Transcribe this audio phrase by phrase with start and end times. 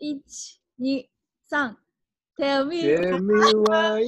[0.00, 0.20] 1、
[0.80, 1.04] 2、
[1.50, 1.74] 3。
[2.38, 3.34] Tell me ゲミ
[3.68, 4.04] ワイ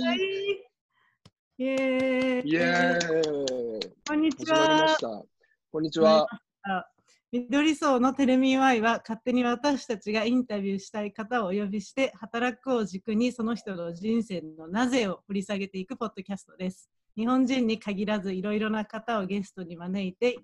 [1.59, 4.97] イエーイイエーイこんにちは。
[5.73, 6.29] こんにちは。
[7.33, 16.89] 緑層のテレミワイは勝手に私たちがインタビューしたい方をお呼びして働くを軸にその人の人生のなぜを掘り下げていくポッドキャストです。
[17.17, 20.39] 日本人に限らずいろいろな方をゲストに招いてい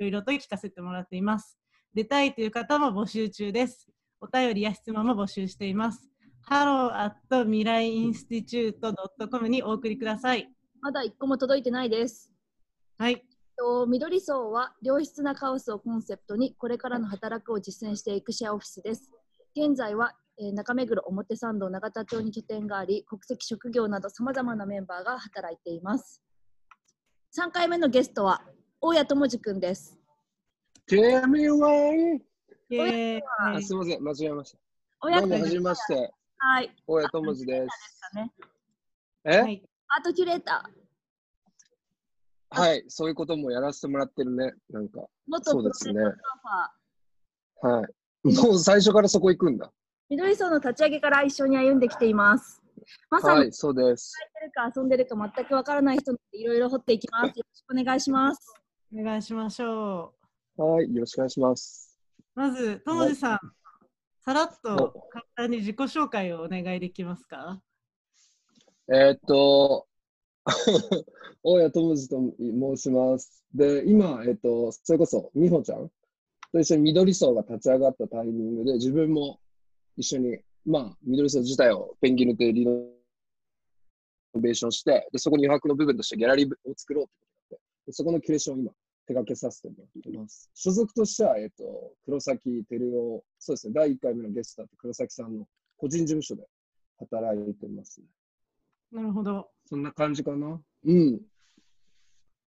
[0.00, 1.56] ろいろと聞かせてもらっています。
[1.94, 3.88] 出たいという方も募集中です。
[4.20, 6.08] お便りや質問も募集しています。
[6.50, 8.94] hello at 未来インスティチュート
[9.28, 10.50] .com にお送りください。
[10.80, 12.32] まだ1個も届いてないです。
[12.98, 13.22] はい。
[13.56, 19.10] と緑層は良質なカオスをコンセプトにこれからの働くを実践していくシェアオフィスです。
[19.56, 26.22] 現在は、えー中目黒表参道永田町に拠点があり国籍職業などさまざまなメンバーが働いています。
[27.36, 28.42] 3回目のゲストは
[28.80, 29.98] 大谷智司くんです。
[32.70, 33.22] ゲミワイイエーイ
[33.56, 34.56] あ、すみません、間違えまし
[35.00, 35.20] 大た。
[35.20, 36.12] どうも、はじめまして。
[36.36, 36.76] はい。
[36.86, 38.16] 大谷智司です。
[38.16, 38.32] ね。
[39.24, 39.62] え、はい。
[39.88, 42.60] アートキュレーター。
[42.60, 44.52] はい、そういうこともやらせてもらってるね。
[44.68, 46.00] なんか、元そうですね
[47.62, 47.82] は
[48.24, 48.34] い。
[48.34, 49.72] もう最初からそこ行くんだ。
[50.10, 52.62] 緑層の立ち上げから一緒に歩んできています。
[53.08, 54.12] まさにはい、そうです。
[54.20, 57.28] やってるか遊んでるか全くわからない人いろいろ掘っていきます。
[57.28, 58.54] よろしくお願いします。
[58.94, 60.12] お願いしましょ
[60.58, 61.87] はい、よろしくお願いします。
[62.38, 62.50] う。
[62.50, 63.38] まず、ともじさん、
[64.20, 67.60] さらっとお簡単に自己紹介をお願いできますか？
[68.90, 69.86] えーっと、
[71.42, 73.44] 大谷智司と申します。
[73.54, 75.90] で、今、えっと、それこそ、美穂ちゃん
[76.52, 79.40] と一緒に緑層が立ち上がったタイミングで、自分も
[79.96, 82.86] 一緒に、まあ、緑層自体をペンギンでリノ
[84.34, 87.12] ベーションして、でそこに余白の部分としてギャラリーを作ろうって
[87.50, 88.72] ことでそこのキュレーションを今、
[89.08, 90.50] 手掛けさせてもらってます。
[90.52, 95.46] 所属としては、えっと、黒崎照夫、そうですね、第1回目のゲストだった黒崎さんの
[95.78, 96.46] 個人事務所で
[96.98, 98.06] 働いてますね。
[98.92, 99.48] なるほど。
[99.64, 100.60] そんな感じかな？
[100.84, 101.20] うん。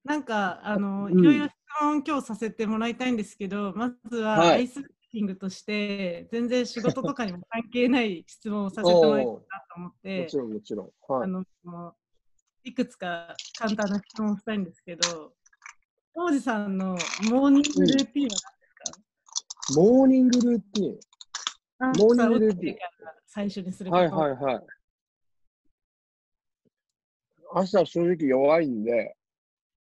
[0.04, 1.52] なんか、あの、うんいろいろ質
[1.82, 9.44] 問今日させてもらいたいんですけど、まずははいアイスブレイキングとして、全然仕事とかにも関係ない質問をさせてもらいたいなと
[9.76, 11.12] 思っもてち、ろん、もちろん。
[11.12, 11.24] はい。
[11.24, 11.44] あの、
[12.64, 15.35] いくつか簡単な質問をしたいんですけど、
[16.16, 16.96] 当時さんの
[17.30, 18.36] モーニングルーティンは
[19.74, 20.98] モーニングルーティン。
[21.98, 22.76] モーニングルーティン
[23.26, 24.02] 最初にすること。
[24.02, 24.66] はいはいはい。
[27.52, 29.14] 朝正直弱いんで、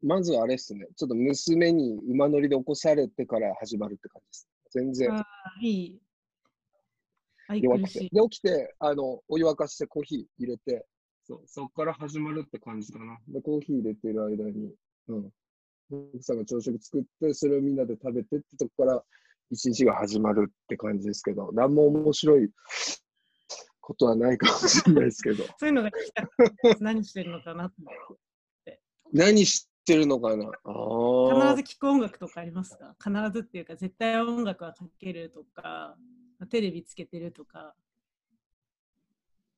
[0.01, 0.87] まずあれっすね。
[0.95, 4.47] ちょっと娘に馬乗りで起こされてから始まるって感じです。
[4.71, 5.25] 全然あ
[5.61, 6.01] いい。
[7.61, 7.99] 弱くて。
[7.99, 10.85] で、起きて、あの、お湯沸かしてコーヒー入れて、
[11.25, 13.17] そう、そこから始まるって感じかな。
[13.27, 14.73] で、コーヒー入れてる間に、
[15.09, 15.31] うん。
[15.91, 19.03] 奥さんが朝食作って、それをみんなで食べてってとこから
[19.49, 22.49] 一日が始まるって感じですけど、何も面白い
[23.81, 25.43] ことはないかもしれないですけど。
[25.59, 27.73] そういうのが聞きたくて何してるのかなっ
[28.65, 28.79] て。
[29.11, 30.45] 何してるのかな？
[30.63, 32.95] あ必ず聴く音楽とかありますか？
[33.03, 35.97] 必ずっていうか、絶対音楽はかけるとか、
[36.49, 37.75] テレビつけてるとか。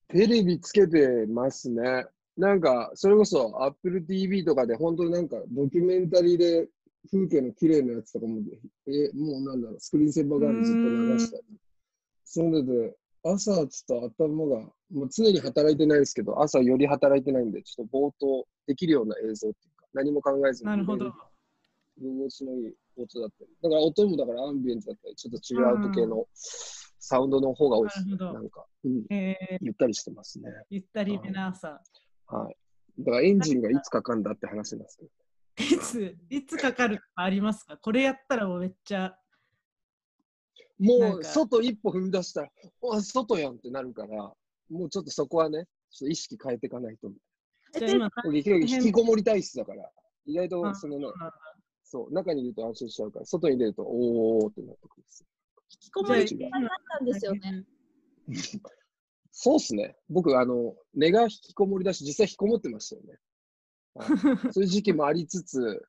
[0.08, 2.06] テレビつけてますね。
[2.38, 6.68] なんか、それこそ Apple TV とかで本当になんかドキュメンタリーで
[7.12, 8.40] 風景の綺麗なやつとかも、
[8.88, 11.44] え、もうなんだろう、スクリーンセーバー代わりにずっと流したり。
[12.26, 14.60] そので、朝ちょっと頭が、
[14.92, 20.68] もう常に働いてないですけど、朝より働いてないんで、ちょっと冒頭できるような映像っていうか、何も考えずに。
[20.68, 21.14] なるほど。
[22.00, 23.50] 心地のいい音だったり。
[23.62, 26.26] だから音もだからアンビエントだったり、ちょっと違う時計の
[27.00, 28.12] サウンドの方が多いですね。
[28.16, 30.50] なるほどなんか、うん、えー、ゆったりしてますね。
[30.70, 31.68] ゆったりめな朝。
[31.70, 32.04] はい。
[33.00, 35.12] だからエンジンがいつかかんだって話なんですけど。
[35.76, 37.78] いつ、いつかかるとかありますか？
[37.78, 39.16] これやったらもうめっちゃ。
[40.80, 42.50] もうか外一歩踏み出したら、
[42.92, 44.34] あ外やんってなるから、
[44.70, 47.10] もうちょっとそこはね、ちょっと意識変えていかないと。
[47.78, 49.90] じゃあ今、僕、引きこもり体質だから、
[50.26, 51.06] 意外とあそのね
[51.84, 55.28] そう、中にいると安心しちゃうから、外に出ると、おーってなってくるんですよ。
[55.72, 57.66] 引きこもりがなったんですよね。
[59.36, 59.98] そうっすね。
[60.10, 63.10] 僕、あの、根が引きこもりだし、実際引きこもってましたよね。
[63.10, 63.20] はい
[64.54, 65.86] そういう時期もありつつ、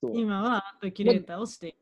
[0.00, 1.78] そう今はアートキュレーターをしている。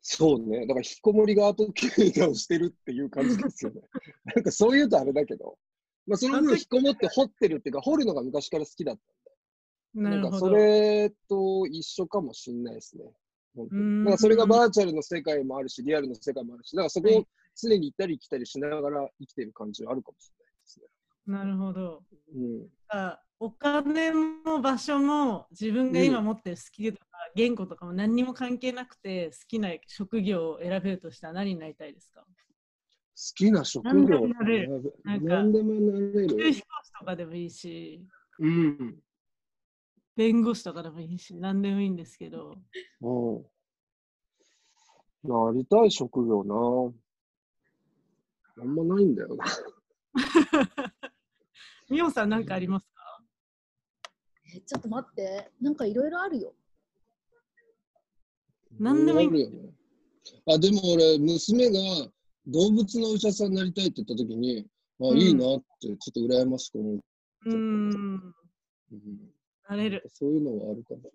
[0.00, 0.66] そうね。
[0.66, 3.82] だから引きこもりがアートキュレーターをしてるっていう感じですよね。
[4.34, 5.58] なんかそういうとあれだけど、
[6.06, 8.98] まあその分引きこもって掘ってるっていうか、掘るのが昔から好きだっ
[9.94, 10.48] たんで、なんかそ。
[10.48, 13.04] れと一緒かもしんないですね。
[13.54, 17.26] 本当にだからそれがバーチャルの世界もあるし、リアルの世界もあるし、だからそこを
[17.60, 20.86] 常に行ったり来たりしながら生きてる感じはあるかもしれないですね。
[21.26, 22.02] なるほど。
[22.34, 22.68] うん。
[22.88, 27.06] あお金も場所も自分が今持ってるスキルとか
[27.36, 32.24] 言語とかも何にも関係なくて好きな職業を選べるとしたら何になりたいですか？
[33.36, 36.52] きな職何で業もなれるなんか何でもなれ宇宙る。
[36.52, 38.00] 飛行士とかでもいいし、
[38.38, 38.96] うん。
[40.16, 42.56] 弁護士とかでもいいし、何でもいいんですけど、
[43.00, 43.46] うん。
[45.24, 46.92] なりたい職業な。
[48.60, 49.44] あんまないんだよな。
[51.90, 53.22] みおさんなんかありますか？
[54.54, 56.54] えちょっと待って、なんかいろいろあるよ。
[58.78, 59.28] 何でもいい
[60.46, 62.10] あでも俺、娘が
[62.46, 64.66] 動物のお医者さんになりたいって言ったときに、
[65.00, 67.00] あ、うんいいなって、ちょっと羨ましく思う。
[67.46, 68.34] うーん、
[68.92, 69.32] うん
[69.68, 70.02] なれる。
[70.08, 71.10] そういうのはあるかも。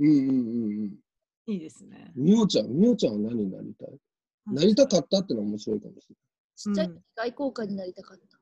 [0.00, 0.98] うんうんうんうん。
[1.46, 2.12] いいですね。
[2.14, 3.98] みおちゃん、みおちゃんは何になりたい？
[4.46, 6.08] なりたかったってのは面白いかもし
[6.56, 8.38] ちっちゃい時外交官になりたかった。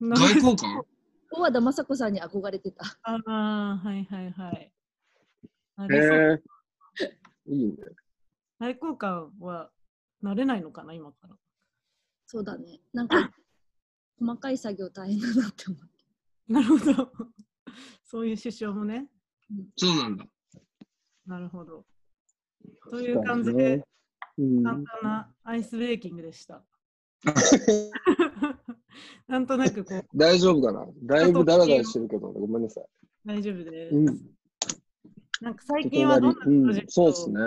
[0.00, 0.82] 外交官？
[1.32, 2.84] 大和田雅子さんに憧れてた。
[3.02, 4.72] ああ、はいはいはい。
[5.76, 7.08] なへれそう
[7.46, 7.52] え。
[7.52, 7.76] いいね。
[8.58, 9.70] 外交官は
[10.22, 11.36] なれないのかな、今から。
[12.26, 12.80] そうだね。
[12.92, 13.30] なんか
[14.18, 15.88] 細かい作業大変だなって思う。
[16.52, 17.12] なるほど。
[18.04, 19.08] そういう首相もね。
[19.76, 20.26] そうなんだ。
[21.26, 21.86] なるほど。
[22.90, 23.84] という感じで、
[24.36, 26.64] うん、簡単なアイスブレイキングでした。
[29.28, 30.86] なんとなくこう、 大丈夫かな？
[31.02, 32.84] だいぶダラダラしてるけど、ごめんなさい。
[33.24, 33.96] 大丈夫です。
[33.96, 34.06] うん。
[35.40, 37.40] なんか最近はどんなプロジェクトそうですね。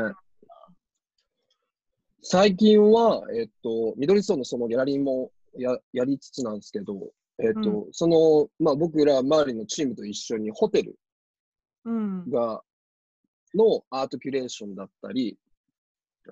[2.22, 10.96] 最近は、えっと、緑荘のそのギャラリーもややりつつなんですけど、えっと、うその、まあ僕ら周りのチームと一緒にホテル
[11.86, 12.30] うん。
[12.30, 12.64] が、
[13.54, 15.38] のアートキュレーションだったり、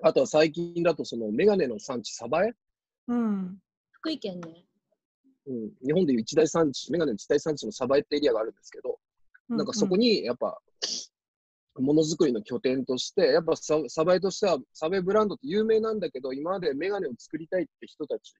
[0.02, 2.54] あとは最近だとそのメガネの産地、鯖江、
[3.08, 3.58] うん。
[3.90, 4.64] 福井県ね。
[5.46, 8.98] うん、日本でいう一大産地、メガネの一大産地の鯖江ってエリアがあるんですけど、
[9.48, 10.58] なんかそこにやっぱ、
[11.78, 18.34] ものづくりの拠点として、やっぱササバイとしては、サバイブランドって有名なんだけど、今までメガネを作りたいって人たち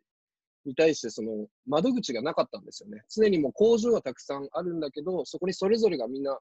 [0.65, 3.03] に対して、その窓口がなかったんですよね。
[3.09, 6.39] 常にもう工場はたくさんあるんだけど、そこにそれぞれがみんな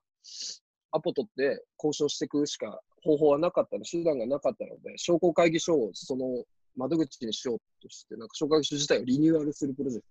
[0.92, 6.44] アポ取って交渉していくしか方法はなかったの、手段がなかったので、商工会議所をその
[6.76, 10.06] 窓口にしようとして、なんか商工会議所自体をリニューアルするプロジェク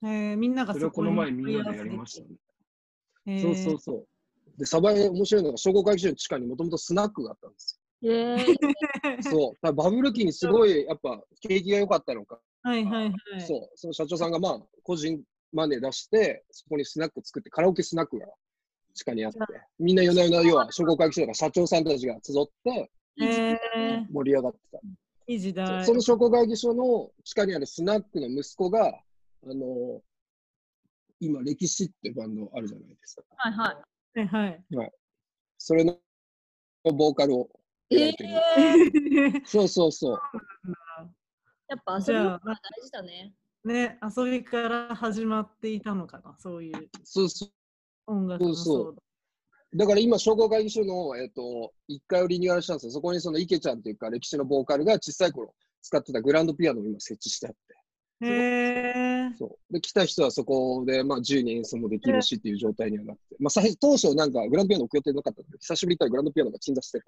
[0.00, 0.08] ト。
[0.08, 3.40] えー、みんながそれをこの前みんなでやりましたね。
[3.40, 3.78] そうそうう。
[3.78, 4.58] そう。
[4.58, 8.56] で、サバエ面白いのが、商工会議所の地下にもともとスナックがあったんですえー、よ。
[9.22, 9.52] そう。
[9.54, 13.40] だからバブル期にすごい、やっぱ、景気が良かったのか、はいはいはい。
[13.40, 13.70] そう。
[13.76, 15.22] その社長さんが、まあ、個人
[15.52, 18.26] マネー出して、そこにスナック作って、カラオケスナックが
[18.94, 19.38] 地下にあって、
[19.78, 24.80] みんな夜な夜な、要は商工会議所とか社長さんたちが集ってえー、盛り上がってた。
[25.26, 25.84] いい時代。
[25.84, 29.02] その商工会議所の地下にあるスナックの息子が、あ
[29.46, 30.02] の
[31.20, 33.22] 今、歴史ってバンドあるじゃないですか。
[33.36, 33.82] はいは
[34.26, 34.92] はいはい。
[35.56, 35.96] それの
[36.84, 37.50] ボーカルを
[37.88, 37.96] い。
[37.96, 39.40] えやられてる。
[39.40, 40.20] ー、そうそうそう。
[41.68, 43.34] やっぱ遊びが大事だね。
[43.64, 47.50] ね、遊びから始まっていたのかな、そういうそうそう。
[48.06, 48.96] 音楽のそうそう
[49.74, 52.92] だから今、商工会議所の、えっと、1階をリニューアルしたんですよ。
[52.92, 57.52] そこにその池ちゃんっていうか、歴史のボーカルが小さい頃使ってたグランドピアノを今設置してあっ
[58.20, 58.26] て。
[58.26, 58.28] へ
[59.30, 59.34] え。
[59.38, 59.72] そう。
[59.72, 63.36] で、来た人はそこで、まあ、自由に演奏もできるしっていう状態にはなって。
[63.40, 67.04] まあ、最初当初なんかグランドピアノ置く予定なかったんだけど、久しぶりに行ったらグランドピアノが鎮座してて。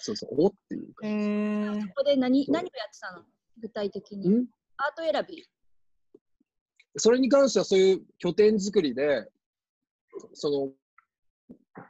[0.00, 1.06] そうそう、おっていうへか。
[1.06, 1.82] え。
[1.88, 3.22] ここで何何をやってたの？
[3.60, 4.28] 具体的に。
[4.28, 4.46] ん？
[4.78, 5.46] アート選び。
[6.96, 9.28] それに関してはそういう拠点作りで、
[10.32, 10.72] その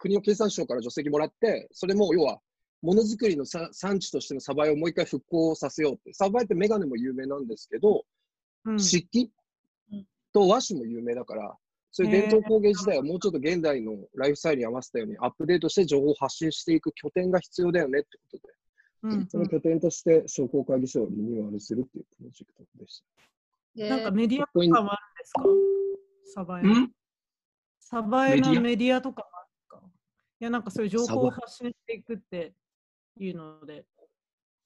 [0.00, 2.40] 国の経産省から助成金もらって、それも要は
[2.82, 6.12] ものづくりのさ産地としてのサバイをもう一回復興させようって。
[6.12, 8.04] サバイってメガネも有名なんですけど、
[8.64, 8.78] うん。
[8.78, 9.30] 漆器
[9.92, 10.06] うん。
[10.32, 11.56] と和紙も有名だから、
[11.92, 18.54] そういう伝統工芸時代はもうちょっと現代のライフスタイルに合わせたようにアップデートして情報を発信していく拠点が必要だよねってことで、
[19.04, 23.04] うんその拠点として商工会議所をリニューアルするっていうプロジェクトでした。
[23.84, 23.90] えー。
[23.90, 25.42] なんかメディアとかもあるんですか？
[26.34, 26.60] サバ
[27.78, 29.00] サバエのメディア？
[29.00, 29.28] とか
[30.44, 32.52] や、なんかそういう情報を発信していくって
[33.18, 33.84] いうので。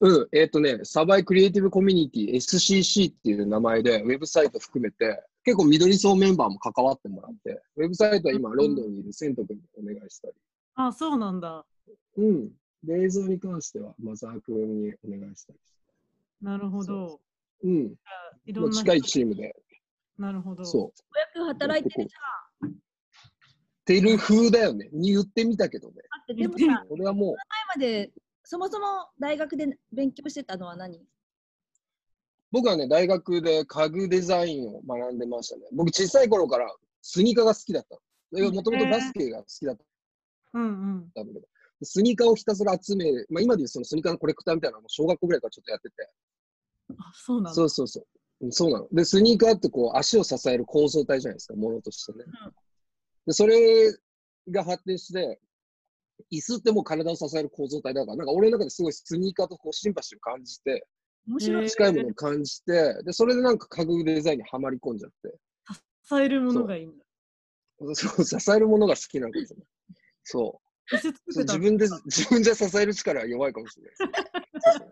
[0.00, 10.34] うん、えっ、とね、サバイクリエイティブコミュニティ SCC っていう名前で、ウェブサイト含めて、結構緑層メンバーも関わってもらって、ウェブサイトは今、ロンドンにいるセント君にお願いしたり。
[10.74, 11.64] あ、そうなんだ。
[12.16, 12.50] うん。
[12.84, 15.78] で、映像に関しては、マザー君にお願いしたりして。
[16.42, 17.20] なるほど。
[17.64, 17.94] うん。
[18.46, 19.56] いろん近いチームで、
[20.18, 20.64] なるほど。
[20.64, 21.02] そう。
[21.12, 22.14] 子役働いてるじ
[23.88, 24.90] てる風だよね。
[24.92, 25.94] に言ってみたけどね。
[26.36, 27.36] でもさ、前これはもう、
[27.74, 28.12] まで
[28.44, 31.00] そもそも大学で勉強してたのは何？
[32.50, 35.62] 僕はね、大学で家具デザインを学んでましたね。
[35.72, 36.70] 僕、小さい頃から
[37.02, 37.96] スニーカーが好きだった
[38.40, 38.50] の。
[38.52, 39.78] もともとバスケが好きだっ
[40.54, 40.66] うんう
[41.00, 41.10] ん。
[41.14, 41.46] たんだけど、
[41.82, 46.10] スニーカーをひたすら集め、まあ、今でいうそのスニーカーのコレクターみたいなのも小学校ぐらいからちょっとやってて、
[46.98, 47.54] あ、そうなんだ。
[47.54, 48.04] そうそうそう。
[48.46, 48.88] うんそうなの。
[48.92, 52.24] で、スニーカーってこう、足を支える構造体じゃないですか、ものとしてね。
[53.28, 53.92] で、それ
[54.50, 55.38] が発展して、
[56.32, 60.86] 椅子ってもう体を支える構造体だから、なんか俺の中ですごいスニーカーとこうシンパシーを感じて、
[61.26, 61.68] 面白い。
[61.68, 65.38] 近いものを感じて、で、それでなんか家具デザインにはまり込んじゃって、
[66.02, 67.04] 支えるものがいいんだ。
[67.94, 69.64] そう、支えるものが好きなんですよね。
[70.24, 70.60] そ
[71.30, 71.38] う。
[71.42, 74.90] 自分で、自分じゃ支える力は弱いかもしれない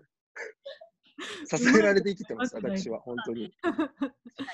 [1.49, 3.53] 支えられて生きてます、私は、本当に。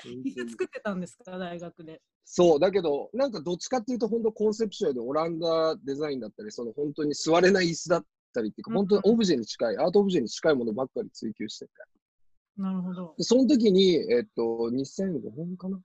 [0.05, 2.01] 椅子作ってたんですか、大学で。
[2.25, 11.71] そう、だけど、なんかどっちかっていうと、本当コンセプションでオランダデザインだったり、その本当に座れない椅子だったりっていうか、うんうん本当にオブジェに近い、アートオブジェに近いものばっかり追求してて。
[12.57, 13.15] なるほど。
[13.17, 15.81] でその時に、えっと、2005年かな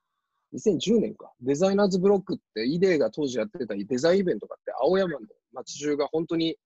[0.54, 1.32] ?2010 年か。
[1.40, 6.56] デザイナーズブロックって、イデーが当時やってたデザインイベントがあって、青山の街中が本当に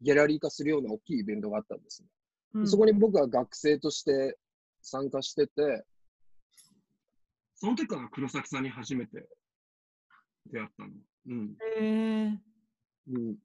[0.00, 2.08] ギャラリー化するような大きいイベントがあったんですね。
[2.54, 4.36] うんそこに僕は学生として
[4.82, 5.84] 参加してて、
[7.54, 9.28] その時から黒崎さんに初めて
[10.46, 10.90] 出会ったの。
[11.28, 11.56] うん。
[11.78, 12.40] へえ
[13.12, 13.36] うん。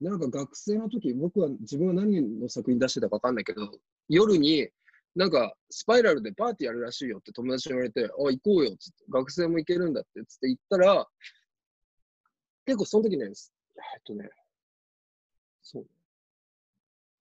[0.00, 3.70] なんか学生の時、僕は自分は何の作品出してたか分かんないけど、
[4.08, 4.68] 夜に
[5.14, 11.06] なんかスパイラルでパーティーやるらしいよって友達に言われて、あ、行こうよっつって、学生も行けるんだってつって行ったら、
[12.66, 13.32] 結構その時ね、えっ
[14.04, 14.28] とね、
[15.62, 15.86] そう。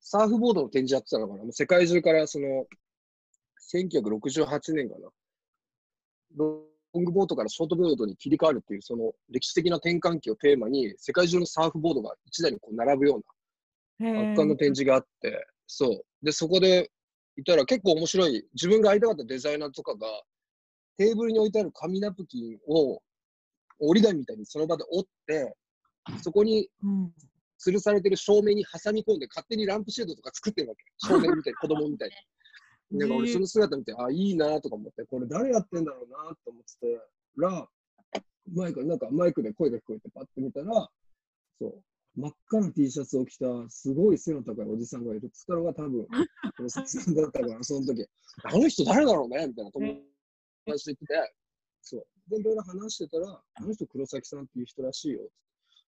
[0.05, 1.43] サーフボードの展示やってたのかな？
[1.43, 2.65] もう世界中からその、
[3.73, 5.09] 1968年かな？
[6.35, 6.67] ロ
[6.99, 16.01] ングボードからショートボードに切り替わるっていう、その歴史的な転換期をテーマに、世界中のサーフボードが一台にこう並ぶようへな圧え巻の展示があって、そう。
[16.21, 16.91] で、そこで
[17.37, 20.07] いたら結構面白い、自分が会いたかったデザイナーとかが、
[20.97, 23.01] テーブルに置いてある紙ナプキンを
[23.79, 25.55] 折り紙みたいにその場で折って、
[26.21, 27.11] そこにうん
[27.65, 30.83] 吊るされてる照明に挟み込んで勝手にランプシェードとか作ってるわけ。
[31.07, 32.09] 少年みたいに、子供みたい
[32.91, 32.99] に。
[32.99, 37.01] なんか俺その姿見て、あ、いいなとか思って、これ誰やってんだろうなと思ってて
[37.37, 37.67] ら、
[38.51, 40.89] マイク、なんかマイクで声が聞こえてパッて見たら、
[41.59, 41.83] そう、
[42.15, 46.05] 真っ赤な T シャツを着たすごい背の高いおじさんがいるっつったのが多分、
[46.57, 48.05] この説さんだったから、その時、
[48.43, 49.87] あの人誰だろうねみたいな友
[50.67, 51.33] 達と言ってて、
[51.81, 52.29] そう。
[52.29, 55.21] で、いろいろ話してたら、あの人黒崎さんっていう人らしいよ。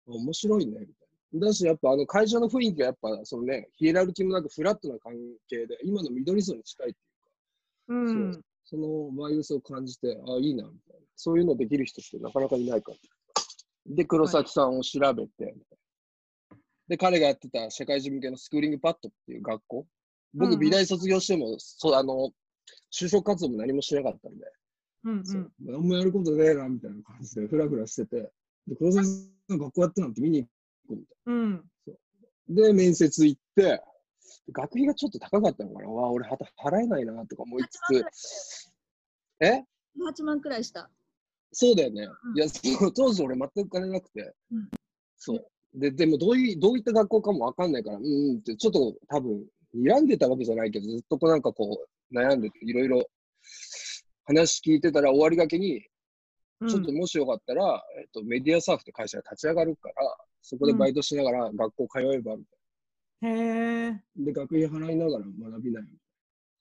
[0.08, 1.13] あ面白いね、みたいな。
[1.40, 5.14] だし、やっぱあの会場の雰囲気がやっぱ、そのね、ヒエラルキーもなくフラットな関
[5.48, 6.98] 係で、今の緑層に近いって
[7.92, 11.06] いうか、うんそのバイブスを感じて、あいいな、みたいな。
[11.16, 12.98] そういうのできる人ってなかなかいないから。
[13.86, 15.54] で、黒崎さんを調べて、
[16.88, 19.78] で、彼がやってた社会人向けのスクーリングパッドっていう学校。
[19.80, 19.86] うん
[20.36, 22.32] 僕、うん美大卒業しても、そう、あの、
[22.92, 24.44] 就職活動も何もしなかったんで、
[25.04, 28.32] うんうそうん何もやることねえな、みたいな感じで、ふらふらしてて、
[28.66, 30.48] で、黒崎さん学校やってるなんて見に行
[30.86, 31.62] こうみたいうんな。
[32.48, 33.82] で、面接行って、
[34.52, 35.88] 学費がちょっと高かったのかな。
[35.88, 38.04] わあ、俺はた払えないな、とか思いつつ、
[39.40, 39.64] え
[39.98, 40.90] ？8万くらいした。
[41.52, 42.02] そうだよね。
[42.02, 42.46] うんいや、
[42.94, 44.34] 当時俺全く金なくて。
[44.52, 44.68] うん
[45.16, 45.46] そう。
[45.74, 53.08] で、でもどういう、どういった学校かもわかんないから、うんうんって、ちょっと多分、睨んでたわけじゃないけど、ずっとこうなんかこう、悩んでて、いろいろ
[54.24, 63.36] 話聞いてたら終わりがけに、うんちょっともしよかったら、えっと、メディアサーフって会社が立ち上がるから、そこでバイトしながら学校通えば、みたいへ
[63.86, 64.02] えな。
[64.14, 65.84] で、学費払いながら学びない。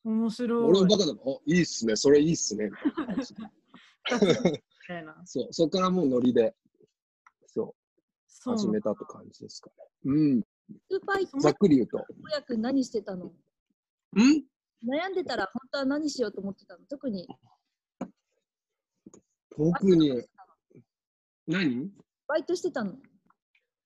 [0.05, 0.63] 面白い。
[0.63, 2.71] 俺もバカだもん、あ、いいっすね、それいいっすね。
[5.25, 6.55] そう、そこからもうノリで、
[7.45, 7.75] そう。
[8.25, 9.75] そう始めたって感じですかね。
[10.05, 10.41] うん。
[10.89, 12.05] スーパーざっくり言うと。
[12.23, 13.25] 親くん何してたの？
[13.25, 13.33] ん？
[14.85, 16.85] 悩んでたら本当は何しようと思ってたの？
[16.85, 17.27] 特に。
[19.49, 20.23] 特に、
[21.47, 21.91] 何？
[22.27, 22.97] バイトしてたの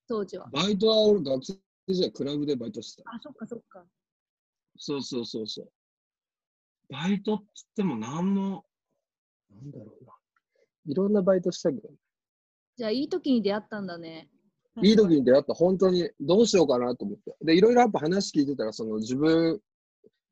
[0.07, 0.47] 当時は。
[0.51, 1.53] バイトは俺学生
[1.89, 3.09] 時代クラブでバイトしてた。
[3.13, 3.85] あ、そっかそっか。
[4.77, 5.71] そうそうそうそう。
[6.89, 8.65] バイトっつっても何も、
[9.49, 10.13] なんだろうな。
[10.85, 11.89] いろんなバイトしたけど、
[12.77, 14.29] じゃあいい時に出会ったんだね。
[14.83, 17.35] いい時に出会った、本当にどうしようかなと思って。
[17.41, 19.59] で、いろいろやっぱ話聞いてたら、その自分、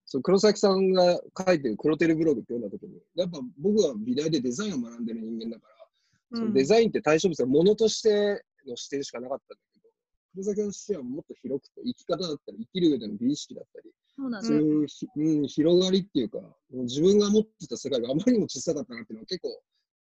[0.05, 9.89] その黒崎さんが書いてる黒テルブログって読んだ時に、やっぱ僕は美大でデザインを学んでる人間だから、そのデザインって対象物は物としての視点しかなかったんだけど、
[10.33, 14.47] 黒崎の視点はもっと広くて、生き方だったり、生きる上での美意識だったり、そうなんだ。
[14.47, 16.39] そういうひ、うん、広がりっていうか、
[16.71, 19.61] 自分が持ってた世界があまりにも小さかったなっていうのは結構、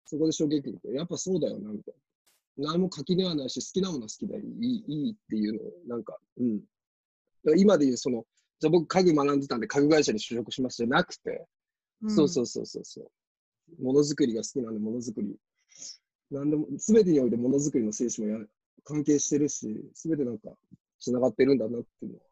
[0.05, 1.93] そこで衝撃を受けて、やっぱそうだよな、みたい
[2.57, 2.71] な。
[2.71, 6.61] 何も垣根はないし、好きなものは好きだよ、いいいいっていうのを、なんか、うん。
[7.57, 8.25] 今で言う、その、
[8.59, 11.47] じゃあ僕家具学んでたんで家具会社に就職しますじゃなくて、
[12.07, 13.83] そうそうそうそうそう。
[13.83, 15.35] ものづくりが好きなんで、ものづくり。
[16.31, 18.45] なんでも、すべてにおいてものづくりの精神もや
[18.83, 20.49] 関係してるし、すべてなんか、
[20.99, 22.23] つながってるんだなっていうのは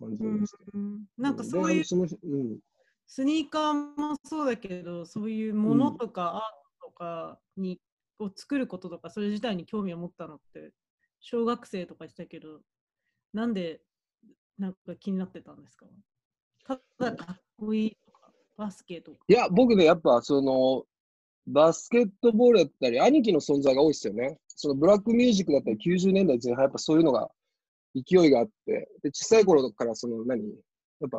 [0.00, 0.58] 感じうんました。
[0.72, 1.84] うんなんかそういう
[2.22, 2.58] うん、
[3.06, 6.40] スニーカーもそうだけど、そういうものとかアー
[6.80, 7.80] トとかに、
[8.18, 10.72] を作ることとか、それ自体に興味を持ったのって、
[11.20, 12.60] 小学生とかしたけど、
[13.32, 13.80] なんで
[14.58, 15.86] なんか気になってたんですか？
[16.64, 19.18] ただかっこいいとか、バスケとか。
[19.28, 20.84] いや、僕ね、やっぱその、
[21.48, 24.38] バスケットボールだったり、兄貴の存在が多いですよね。
[24.48, 27.30] そのブラックミュージックだったり、90年代前半、やっぱそういうのが
[27.94, 31.18] 勢いがあって、で、小さい頃からその何、やっぱ、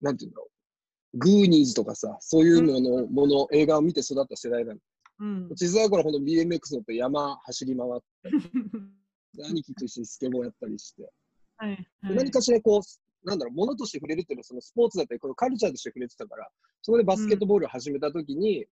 [0.00, 0.48] なんていうんだろ
[1.14, 4.80] う、グーニーズとかさ、そういうのの、もの、映画を見て育った世代なの。
[5.20, 5.48] うん。
[5.56, 8.30] 小さい頃ほど BMX 乗って山走り回って、
[9.42, 11.10] で兄貴と一緒にスケボーやったりして、
[11.56, 12.16] はい、ではい。
[12.16, 16.48] 何かしらこう、なんだろう、ものとして触れるっていうのは、そのスポーツだったり、このカルチャーとして触れてたから、
[16.82, 18.66] そこでバスケットボールを始めたときに、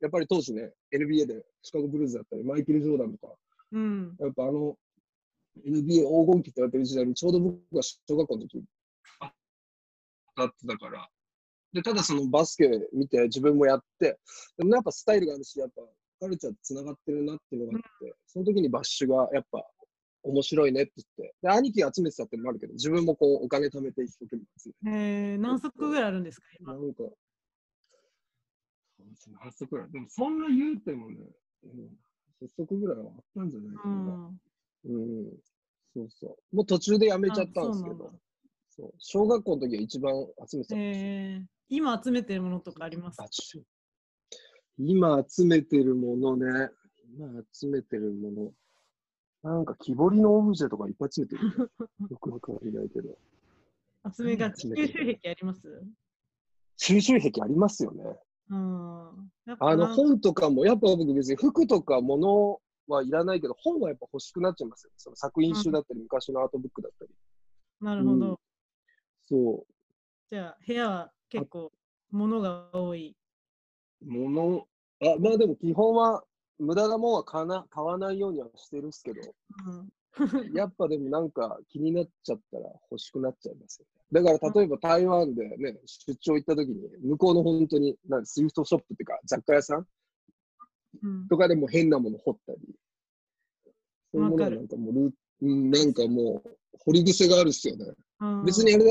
[0.00, 3.34] やっぱり当時ね、NBA でシカゴブルーズだったり、マイケル・ジョーダンとか、
[3.72, 4.16] うん。
[4.18, 4.76] やっぱあの、
[5.66, 8.62] NBA 黄金期って言われてる時代に、ちょうど僕が小学校の時、
[9.20, 9.32] あ
[10.36, 11.08] だってたから、
[11.72, 14.18] で、ただそのバスケ見て自分もやって、
[14.56, 15.82] でもやっぱスタイルがあるし、やっぱ
[16.20, 19.64] カルチャーと繋がってるなっていうのがあって、その時にバッシュがやっぱ
[20.22, 24.96] 面白いねって言って、で、兄貴が集めてたってのもあるけど、自分もこうお金貯めて一生懸命集めて。
[24.96, 26.74] えー、何足ぐらいあるんですか、今？
[26.74, 27.04] なんか、
[29.44, 29.90] 8足ぐらい。
[29.92, 31.16] でもそんな言うてもね、
[31.64, 31.70] うん、
[32.42, 33.92] 8足ぐらいはあったんじゃないかな。
[34.84, 34.94] うん。
[34.94, 35.30] うん。
[35.94, 36.56] そうそう。
[36.56, 38.18] もう途中でやめちゃったんですけどあ
[38.68, 40.14] そう小学校の時は一番
[40.48, 41.06] 集めてたんですよ。
[41.06, 43.20] えー、今集めてるものとかあります？
[43.20, 43.62] あちょ
[44.78, 46.70] 今集めてるものね、
[47.18, 48.54] 今集めてるも
[49.42, 51.54] の、なんか木彫りのオブジェとかいっぱい集めてるね、
[52.10, 53.18] よくわかんないけど。
[54.16, 55.82] 集めがち、収癖あります？
[56.78, 58.04] 収集癖ありますよね。
[58.50, 59.30] うん。
[59.58, 64.92] あの本とかも、やっぱ僕別に服とか物はいらないけど、本はやっぱ欲しくなっちゃいますよ。
[64.96, 67.10] その作品集だったり、昔のアートブックだったり。
[67.80, 68.30] なるほど。
[68.30, 68.36] うん
[69.28, 69.64] そ
[70.32, 71.72] じゃあ、部屋は結構
[72.10, 73.16] 物が多い。
[74.02, 74.10] う。
[74.10, 74.66] 物、
[75.02, 76.24] あ、まあでも基本は
[76.58, 79.20] 無駄なもんは買わな買わないようにはしてるんですけど、
[79.66, 79.88] うん。
[80.54, 84.22] やっぱでもなんか気になっちゃったら欲しくなっちゃいますよね。
[84.22, 89.86] だから例えば台湾でね、出張行った時に、向こうの本当に、なんスイフトショップっていうか雑貨屋さん
[91.02, 92.60] うんとかでも変なもの掘ったり、
[94.12, 97.86] そういうものなんかもうなんかもう掘り癖があるっすよね。
[98.20, 98.90] うん別にあれだ、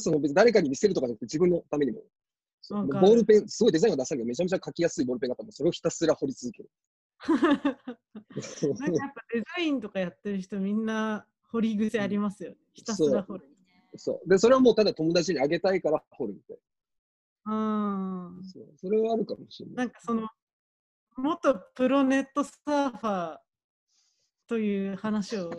[0.00, 2.02] その別に誰かに見せるとかじゃなくて自分のためにも。
[2.70, 6.70] ボールペン、すごいデザインが出したけど、めちゃめちゃ書きやすいボールペンがあったら、それをひたすら掘り続ける。
[7.28, 12.56] なんかやっぱデザインとかやってる人みんな掘り癖ありますよね。
[12.72, 13.48] ひたすら掘る。
[13.96, 14.28] そう。
[14.28, 16.58] で、それはもうただ友達にあげたいから掘るみたい
[17.46, 18.44] うんな。。
[18.44, 19.76] そうそれはあるかもしれな。
[19.76, 20.28] ないんかその
[21.16, 23.38] 元プロネットサーファー
[24.46, 25.50] という話を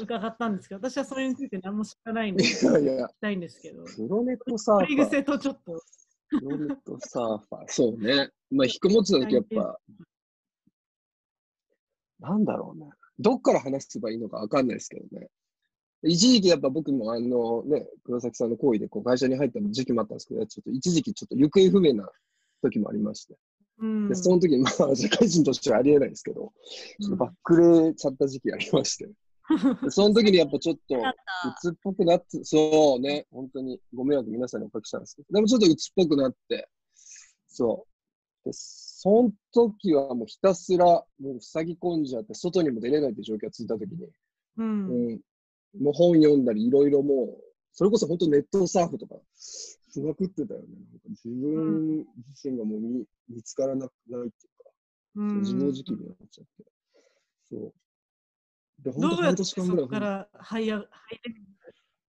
[0.00, 5.08] 伺ったんですけど、私はそれについて何も知らないんでい聞やいや、きたいんですけど、プロネットサーフ掘りァー。
[5.08, 5.82] 癖とちょっと、
[6.28, 7.64] プロネットサーファー。
[7.68, 8.30] そうね。
[8.50, 9.80] まあ、引く持つだけやっぱ、
[12.20, 12.90] なんだろうね。
[13.18, 15.28] どっから話せばいいのかわかんないですけどね。
[16.04, 22.08] 一時期やっぱ僕もあのね、黒崎さんの行為でこう会社に入った時期もあったんですけど、ちょっと一時期ちょっと行方不明な
[22.62, 23.36] 時もありまして。
[23.80, 26.52] うんで、その時、まあ、社会人としてはありえないですけど、
[27.00, 29.08] ちょっとバックレちゃった時期ありまして。
[29.82, 30.96] でその時にやっぱちょっと、
[31.64, 36.68] 鬱っぽくなって、そうね、本当にご迷惑皆さんにおかけしたんですけど、でもちょっと鬱っぽくなって、
[37.46, 37.86] そ
[38.44, 38.48] う。
[38.48, 38.52] で、
[39.00, 44.08] その時はもうひたすら、もう塞ぎ込んじゃって、外にも出れないって状況が続いた時に、
[44.56, 45.20] うんうん、
[45.80, 50.66] もう本読んだり、いろいろもう、それこそ本当ネットサーフとか、しまくってたよね。
[50.90, 54.70] なんか自分自身がもう見見つからなくないっていうか、
[55.14, 56.64] うん自暴自棄になっちゃって。
[57.48, 57.72] そう。
[58.82, 60.28] で、本当半年間ぐらいそこから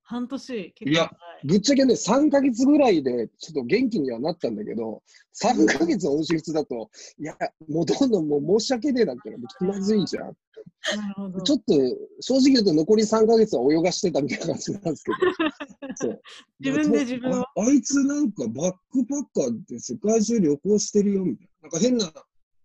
[0.10, 1.12] 半年結構いや
[1.44, 5.04] ぶっちゃけね、3ヶ月ぐらいでちょっと元気にはなったんだけど、
[5.42, 7.36] 3ヶ月音信不通だと、いや、
[7.70, 10.24] もうどんどんもう申し訳ねえなって気まずいじゃん。
[10.24, 11.42] 長いなるほど。
[11.42, 11.74] ちょっと、
[12.22, 15.18] 正直言うと残り3ヶ月は泳がしてたみたいな感じなんですけど。
[16.60, 21.62] 自分で自分をああいつなんかバックパッカーって世界中旅行してるよみたいな。
[21.62, 22.12] なんか変な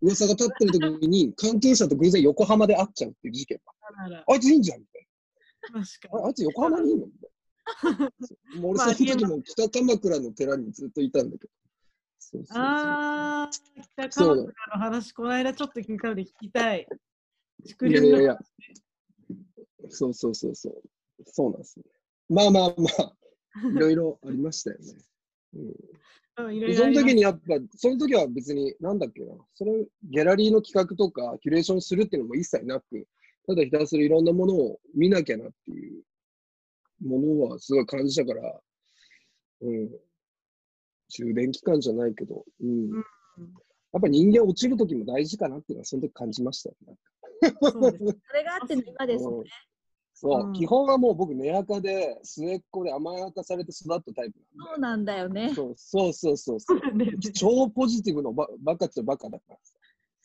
[0.00, 4.24] 噂が立ってる時に 関係者と偶然横浜で会っちゃうっていう事件が。
[4.26, 5.06] あいついいんじゃんみたい
[5.62, 5.84] 確な。
[5.84, 7.33] かああいつ横浜にいいのみたいな。
[8.62, 11.52] 俺まあその時も北鎌倉の寺にずっといたんだけど。
[12.18, 13.50] そうそうそうああ、
[13.96, 16.86] 北鎌倉の話、この間ちょっと聞いたので聞きたい。
[17.82, 18.38] いやいやいや。
[19.88, 20.82] そうそうそうそう。
[21.26, 21.84] そうなんですね。
[22.28, 24.84] まあまあまあ、いろいろありましたよね。
[25.54, 25.74] うん
[26.36, 33.06] うんいろその時にやっぱ、その時は別に、なんだっけな、それ、ギャラリーの企画とか、キュレーションするっていうのも一切なく、
[33.46, 36.02] ただひたすらいろんなものを見なきゃなっていう
[37.02, 38.60] ものはすごい感じたから、
[39.62, 39.90] うん。
[41.08, 42.90] 充電期間じゃないけど、うん。
[42.90, 43.04] うん
[43.94, 46.96] やっぱ人間落ちる時も大事かなっていうのはその時感じましたよね。
[47.62, 48.04] そうです。
[48.04, 49.30] それがあっての今ですね。
[50.14, 55.52] そう、うん基本はもう僕、根垢で、末っ子で甘やかされて育ったタイプそうなんだよね。
[55.54, 56.80] そうそうそうそうそう。
[57.34, 59.74] 超ポジティブのばバカっちゃバカだからさ。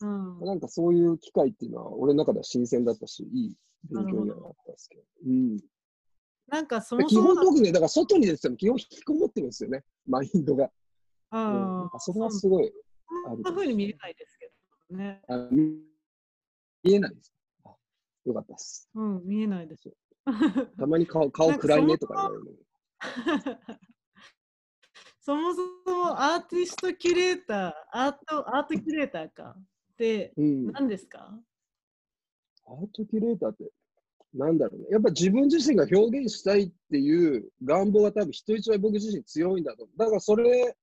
[0.02, 3.56] うんなんかそういう機会っていうのは、俺の中では新鮮だったし、いい
[3.92, 5.04] 勉強にはなったんですけど。
[5.28, 5.60] うん。
[6.50, 10.66] なんかそで基もそもの本僕ね、だから外に出てても基本引きこもってるんですよね、マインドが。
[10.66, 10.70] うん
[11.32, 12.72] ああそれはすごい。
[13.26, 14.52] そんな風に見えないですけ
[14.90, 15.22] どね。
[15.28, 15.80] あ見
[16.84, 17.34] 見えないです。
[17.66, 17.70] あ
[18.26, 18.90] よかったです。
[18.96, 19.92] うん、見えないです。
[20.78, 22.52] たまに顔顔暗いねとか言われるの。
[25.22, 30.72] そもそもアーティストキュレーター、アートアートキュレーターかってうん。
[30.72, 31.40] 何ですか、
[32.66, 33.72] アートキュレーターって、
[34.34, 34.88] なんだろうね。
[34.92, 39.98] やっぱ自分自身が表現したいっていう願望が多分人一倍僕自身強いんだと思う。
[39.98, 40.76] だからそれ、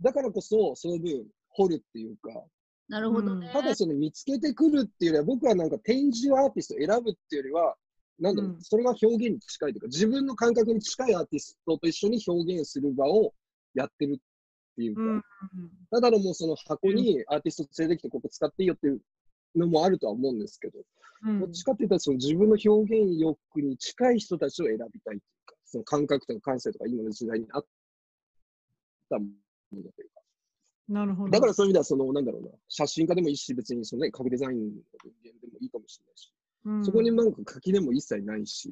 [0.00, 2.30] だからこそその分掘るっていうか、
[2.88, 3.50] なるほどね。
[3.52, 7.74] ただその見つけてくるっていうよりは、僕はなんか展示アーティストを選ぶっていうよりは、
[8.20, 13.32] なんだろう、うんそれが表現に近いというか、自分の感覚に近いアーティストと一緒に表現する場を
[13.74, 15.22] やってるっていうか、うん
[15.90, 19.00] ただのもうその箱にアーティスト連れてきてここ使っていいよっていう
[19.56, 20.78] のもあるとは思うんですけど、
[21.24, 27.64] うんどっちかって言ったらその自分の表現欲に近い人たちを選びたいというか、その感覚とか感性とか今の時代にあっ
[29.08, 29.26] たも
[29.72, 30.22] のというか。
[30.88, 31.30] なるほど。
[31.30, 34.78] だからそういう意味では、その、なんだろうな、写真家でもいいし、別にそのね、家具デザインの人
[35.24, 36.32] 間でもいいかもしれないし、
[36.64, 38.68] うんそこになんか垣根も一切ないし、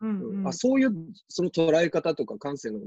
[0.00, 0.92] うんうんうんあそういう
[1.28, 2.78] その捉え方とか感性の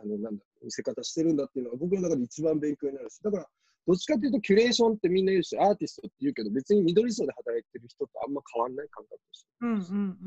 [0.00, 3.46] あのなんだ見せ方してるんだっていうのが僕の中で一番勉強になるし、だから、
[3.86, 9.48] どっちかっていうと、キュレーションってみんな言うし、アーティストって言うけど、別に緑層で働いてる人とあんま変わんない感覚として。
[9.60, 10.18] うんうん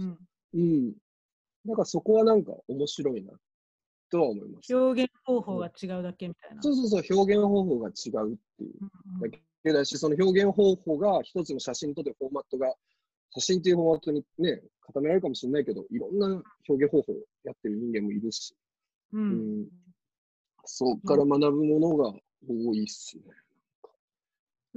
[0.53, 0.93] うんうん。
[1.65, 3.33] だからそこはなんか面白いな
[4.09, 4.75] とは思います。
[4.75, 6.61] 表現方法が違うだけみたいな。
[6.61, 8.73] そうそうそう、表現方法が違うっていう。
[8.81, 12.73] うんだけだし、その表現方法が一つの写真とってフォーマットが、
[13.31, 16.27] 写真っていうフォーマットにね、固められるかもしれないけど、いろんな
[16.69, 18.55] 表現方法をやってる人間もいるし、
[19.13, 19.67] うんうん
[20.69, 22.13] そこから学ぶものが
[22.45, 23.23] 多いっすね。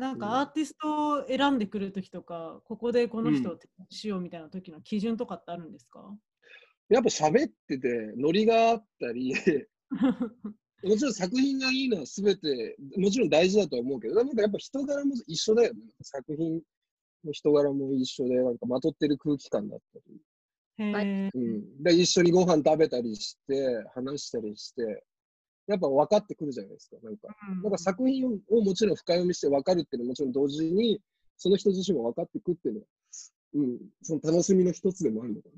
[0.01, 3.59] なんかアーティストを選んでくるときとか、ここでこの人を
[3.91, 6.01] しようみたいな時の基準とかってあるんですか、
[6.89, 9.35] やっぱ喋ってて、ノリがあったり、
[10.83, 15.81] もちろん作品がいいのは全て、もちろん大事だとは思うけど、なんかやっぱ人柄も一緒だよね。
[16.01, 16.63] 作品
[17.23, 20.21] の人柄も一緒で、なんかまとってる空気感だったり。
[21.35, 25.05] うん、で一緒にご飯食べたりして、話したりして、
[25.71, 26.97] やっぱ分かってくるじゃないですか。
[27.03, 27.29] なんか、
[27.63, 31.01] なんか作品をもちろん深読みして分かるっていうのはもちろん同時に、
[31.37, 32.87] その人自身も分かっていくっていうのは、
[33.55, 35.49] うん、その楽しみの一つでもあるのか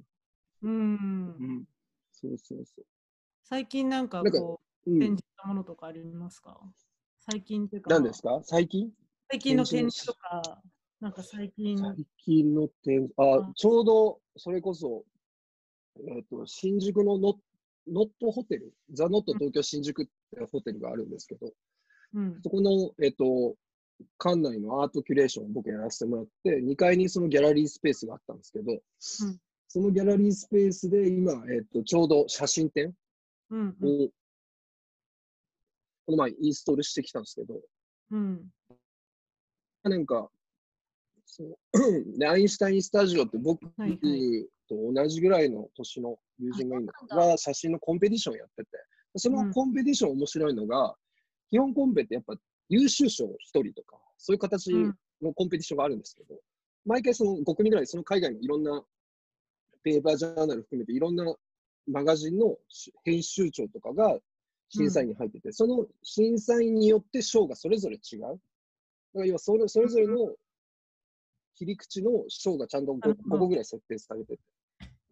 [0.63, 0.69] な。
[0.71, 1.37] うん。
[1.41, 1.65] うん、
[2.13, 2.83] そうそうそ
[3.43, 4.91] 最近なんかなんかこう。
[4.91, 4.99] う、うん。
[4.99, 6.61] 展示、したものとかありますか？
[7.21, 8.41] 最近っていうか、何ですか？
[8.45, 8.91] 最近？
[9.31, 10.63] 最近の展展示示とか、
[11.01, 15.05] なんか最近、最近の展あうん、ちょうどそれこそ、
[16.09, 17.35] えっ、と、新宿のノ
[17.89, 21.53] ノットホテル、ザ・ノット東京新宿ってホテルがあるんですけど、
[22.15, 22.41] うん。
[22.43, 23.57] そこの、えっ、と、
[24.19, 28.81] 館内のアートキュレーションを僕やらせてもらって、2階にそのギャラリースペースがあったんですけど、
[29.69, 32.93] そのギャラリースペースで今、えっ、と、ちょうど写真展
[33.51, 34.05] うんうん。
[34.05, 34.09] を、
[36.07, 37.61] この前インストールしてきたんですけど、
[38.11, 38.51] うん。
[39.85, 40.31] なんか、
[41.25, 41.57] そう
[42.19, 47.17] でアインシュタインスタジオって僕はいはいと同じぐらいの年の友人がいるの。
[47.17, 48.71] が写真のコンペティションやってて、
[49.17, 50.97] そうんのコンペティション面白いのが、
[51.51, 52.35] 基本コンペってやっぱ
[52.69, 56.35] 優秀賞1人とか、そういう形うんのコンペティションがあるんですけど、
[56.85, 58.83] 毎回その5組ぐらいその海外のいろんな
[59.85, 61.25] ペーパージャーナル含めていろんな
[61.87, 62.57] マガジンの
[63.05, 64.19] 編集長とかが
[64.69, 68.21] 審査員に入ってて、その審査員によって賞がそれぞれ違う。
[68.21, 68.39] だか
[69.15, 70.35] ら要はそれそれぞれの
[71.55, 74.43] 切り口の賞がちゃんと 5, なるほど個ぐらい設定されてて。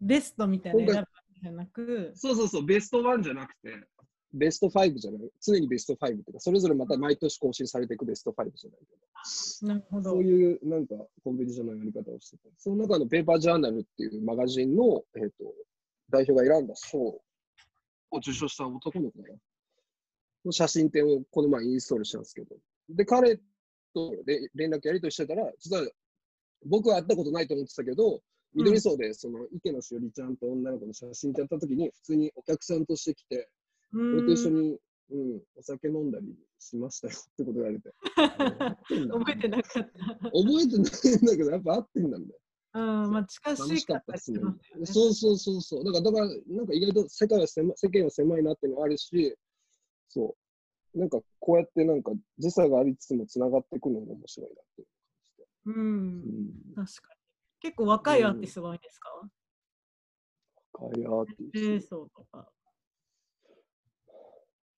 [0.01, 1.05] ベストみたいな
[1.41, 3.87] じゃなく、そうそうそう、ベスト1じゃなくて、
[4.33, 10.11] ベスト5じゃない、常にベスト5っていうか、それぞれまた毎年更新されていくベスト5じゃないけど、なるほど。
[10.11, 15.53] そういうなんかコンペティションのやり方をしてて、その中のペーパージャーナルっていうマガジンの、えー、と
[16.09, 17.21] 代表が選んだ賞を
[18.17, 19.29] 受賞した男の子が
[20.45, 22.55] の写真展をこの前インストールしたんですけど、
[22.89, 23.37] で、彼
[23.93, 25.87] とれ連絡やり取りしてたら、実は
[26.65, 28.21] 僕は会ったことないと思ってたけど、
[28.53, 33.49] 緑荘でその池野しおりちゃんと女の子の写真展やった時に、普通にお客さんとして来て、
[33.93, 34.77] うん俺と一緒に、
[35.11, 37.91] うん、お酒飲んだりしましたよってこと言われて。
[39.11, 39.89] 覚えてなかった。
[39.89, 42.37] 覚えてないんだけど、やっぱ合ってんだみたい
[42.73, 44.39] うん、まあ近しかったったっすね。
[44.85, 45.83] そうそうそうそう。
[45.83, 49.35] だから、だからなんか意外と世界は狭い世間は狭いなっていうのはあるし、
[50.07, 50.35] そ
[50.93, 50.99] う。
[50.99, 54.87] なんかこうやってなんか時差がありつつもつながっていくのも面白いなっていう
[55.65, 56.33] う感んじで。
[56.75, 56.85] うん。
[56.85, 57.20] 確かに。
[57.61, 59.09] 結構若いアーティストが多いんですか、
[60.73, 62.09] カイアーティスト。
[62.15, 62.49] とか。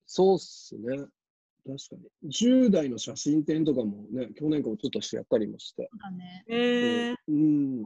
[0.06, 0.98] そうっすね。
[0.98, 2.30] 確かに。
[2.30, 5.88] 10代の写真展とかもね、去年からちょっとしてやったりもして。
[5.98, 6.44] だね。
[6.46, 7.84] えー、うん。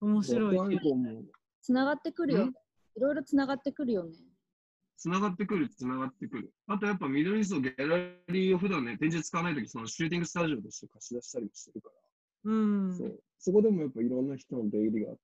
[0.00, 0.56] 面白い。
[0.56, 1.22] 若い子も。
[1.60, 2.52] つながってくるよ。
[2.96, 4.14] いろいろつながってくるよね。
[4.96, 6.50] つながってくる、つながってくる。
[6.66, 11.94] あとやっぱ緑層ギャラリーを普段ね、展示使わないとき、そのシューティングスタジオとして貸し出したりもしてるから。
[12.52, 12.54] う
[12.88, 12.96] ん。
[12.96, 13.20] そう。
[13.44, 15.18] そこでもやっぱいろんな人の出入りがあっ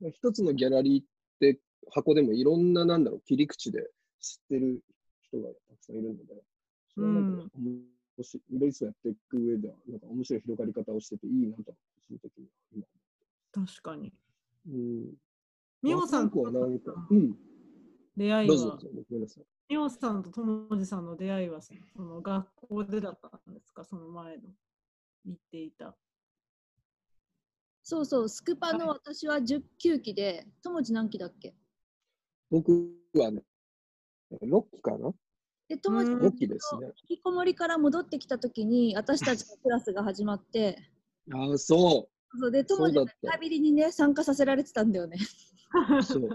[0.00, 1.06] て、一つのギャラリーっ
[1.38, 1.60] て
[1.92, 4.82] 箱でもいろんな、なんだろう、切り口で知ってる
[5.20, 6.42] 人がたくさんいるので、
[6.94, 7.82] それはなんか、面
[8.22, 11.74] 白い緑層やっていく上では、なんか面白い広がり方をしてていいなと、個
[12.08, 12.86] 人的には
[13.54, 13.66] 今。
[13.66, 14.14] 確かに。
[14.66, 15.14] うん。
[15.82, 17.36] ミオさん若い子はなんか、うん。
[18.16, 18.54] 出会いは？
[18.54, 23.84] どうぞどう、ぞ、ごめんなさんとともじさんの出会いは、その学校でだったんですか？
[23.84, 24.44] その前の。
[25.26, 25.94] 行っていた。
[27.90, 31.56] そうそう、スクパの私は19期で、友達何期だっけ？
[32.48, 32.70] 僕
[33.14, 33.42] はね、
[34.30, 35.12] 6期かな？
[35.68, 36.86] で、友達うん ?6 期ですね。
[37.10, 40.78] 引きこもりから戻ってきたときに、私たちのクラスが始まって、
[41.34, 45.18] ああ、そそうで、友達そうだったがリハビリにね、参加させられてたんだよね。
[45.98, 46.28] う、そう。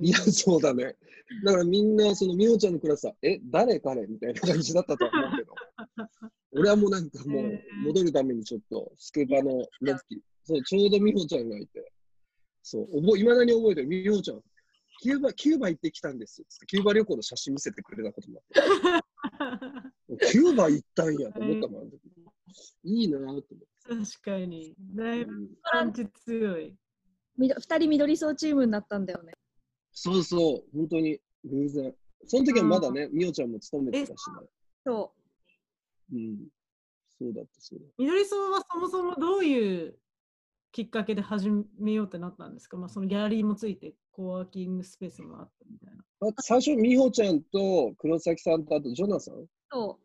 [0.00, 0.96] いや、そうだね。
[1.44, 4.06] だからみんな、そのみほちゃんのクラスは、え、誰彼？
[4.06, 5.54] みたいな感じだったとは思うけど。
[6.52, 11.92] 俺はもうなんかもう戻るためにちょっとスクーパの6期、そう、ちょうどみほちゃんがいて、
[12.62, 14.42] そう、覚え、いまだに覚えてる、みほちゃん、
[15.02, 16.44] キューバ、キューバ行ってきたんです。
[16.66, 20.26] キューバ旅行の写真見せてくれたこともあって。
[20.30, 22.00] キューバ行ったんやと思ったもん、あの時。
[22.84, 23.56] いいなぁと思って。
[23.82, 24.74] 確かに。
[24.94, 26.76] だいぶうんパンチ強い。
[27.36, 29.32] みど二人緑層チームになったんだよね。
[29.92, 31.94] そうそう、本当に偶然。
[32.26, 34.48] その時はまだね、みおちゃんも勤めてたしね。
[34.84, 35.12] そ
[36.12, 36.48] うん。
[37.18, 39.98] そうだった、そうだっ緑層はそもそもどういう
[40.72, 46.02] きっかけで始めようってなったんですか、まあ、そのギャラリーもついて、コワーキングスペースもあってみたいな。
[46.40, 49.34] 最初、みほちゃんと黒崎さんと、あとジョナサン？
[49.34, 49.48] う。
[49.70, 49.98] そ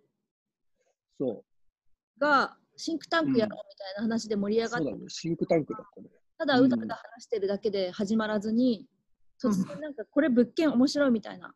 [1.18, 4.66] そうが、シンクタンクやろうみたいな話で盛りう。
[4.66, 6.10] 上がって、そうだね、シンクタンクだったね。
[6.38, 8.86] ただうだうだ話してるだけで始まらずに、
[9.42, 11.54] 突然なんかこれ物件面白いみたいな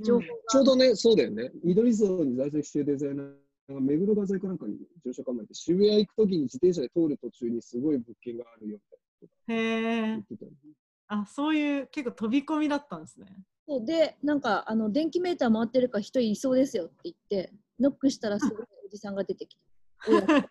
[0.00, 1.52] 情報が、ちょうどね、そうだよね。
[1.62, 3.34] 緑層に在籍しているデザイナー
[3.74, 8.78] が目黒画材かなんかに乗車構えて、渋谷行くときに自転車で通る途中にすごい物件があるよ
[9.20, 10.22] みたいへなえ言っ。
[10.26, 10.56] てたよね
[11.08, 13.26] あ、そういう結構飛び込みだったんですね。
[13.66, 19.62] そうで、なんかあの電気メーター回ってるから人いそうですよって言って、ノックしたらすごいおじさんが出てきた。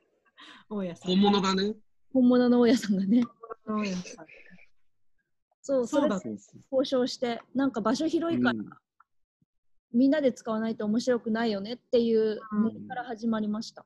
[0.69, 1.11] 大家さん。
[1.11, 1.75] 本物がね、
[2.13, 3.23] 本物の大家さんがね。
[3.65, 4.25] 大家さん。
[5.61, 6.15] そう、そうだ
[6.71, 8.69] 交渉して、なんか場所広いから、うん
[9.97, 13.85] みんなで使わないと面白くないよねっていううんノリから始まりました。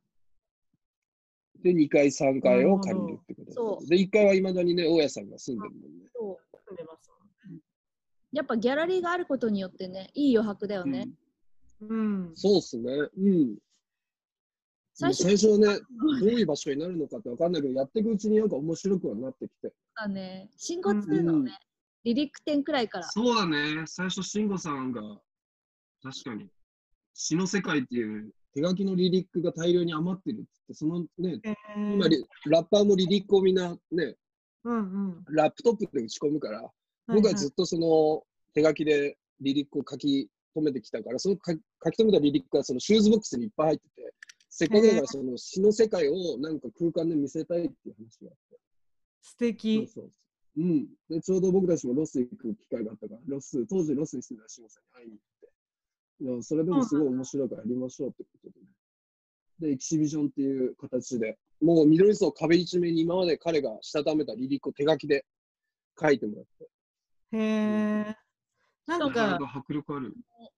[1.64, 6.10] で、2階、3階を借りるってことそうで、1階はいまだにね、大家さんが住んでるもんね。
[6.14, 7.10] そう住んでます
[8.34, 11.10] やっぱギャラリーがあることによってね、いい余白だよね。
[11.82, 12.32] うん。
[12.36, 12.92] そうっすね。
[13.18, 13.58] うん。
[14.94, 15.80] 最初最初はね、
[16.20, 19.74] どういう場所になるのかって分かんないけど、やっていくうちになんか面白くはなってきて。
[19.96, 21.58] はね、新語2のね、
[22.04, 25.02] リリック展くらいから、そうだね、最初、慎吾さんが、
[26.04, 26.50] 確かに、
[27.14, 34.16] 詩の世界っていう、手書きのリリックが大量に余ってるって、そのね、へ今ーリラッパーもリリックをみんなね、
[34.64, 35.26] うんうん。
[35.30, 36.70] ラップトップで打ち込むから、
[37.08, 44.14] 僕はずっとその手書きでリリックを書き留めてきたから、その書き書き留めたリリックがそのシューズボックスにいっぱい入ってて、
[44.50, 48.60] せっかくだからその詩の世界をなんか空間で見せたいっていう話があって。
[49.22, 49.78] 素敵。
[49.78, 50.12] そうそうそう。
[50.58, 50.88] うん。
[51.10, 55.20] で、ちょうど僕たちもロス行く機会があったから、ロス、当時ロスに住んでた慎吾さんに会いに行っ
[56.42, 58.68] それでもすごい面白いからやりましょうってことでね。
[59.60, 65.26] で、エキシビジョンっていう形で、もう緑層壁一面に今まで彼がしたためたリリックを手書きで
[66.00, 67.38] 書いてもらって。
[67.38, 68.16] へえ。
[68.88, 70.14] なんなかなか、か迫力ある。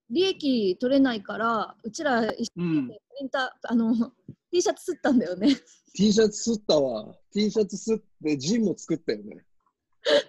[0.09, 3.93] 利益取れないから、うちら一緒うんにプリンター、あの、
[4.51, 5.49] T シャツ吸ったんだよね。
[5.95, 7.13] T シャツ吸ったわ。
[7.31, 9.45] T シャツ吸ってジンも作ったよね。